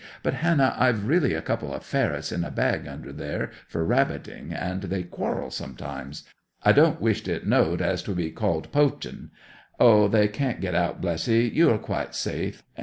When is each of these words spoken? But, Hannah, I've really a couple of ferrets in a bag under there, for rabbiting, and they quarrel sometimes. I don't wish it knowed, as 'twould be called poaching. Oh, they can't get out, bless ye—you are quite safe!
But, 0.23 0.33
Hannah, 0.33 0.73
I've 0.79 1.07
really 1.07 1.35
a 1.35 1.43
couple 1.43 1.71
of 1.71 1.83
ferrets 1.83 2.31
in 2.31 2.43
a 2.43 2.49
bag 2.49 2.87
under 2.87 3.13
there, 3.13 3.51
for 3.67 3.85
rabbiting, 3.85 4.51
and 4.51 4.81
they 4.81 5.03
quarrel 5.03 5.51
sometimes. 5.51 6.23
I 6.63 6.71
don't 6.71 6.99
wish 6.99 7.27
it 7.27 7.45
knowed, 7.45 7.83
as 7.83 8.01
'twould 8.01 8.17
be 8.17 8.31
called 8.31 8.71
poaching. 8.71 9.29
Oh, 9.79 10.07
they 10.07 10.27
can't 10.27 10.59
get 10.59 10.73
out, 10.73 11.01
bless 11.01 11.27
ye—you 11.27 11.69
are 11.69 11.77
quite 11.77 12.15
safe! 12.15 12.63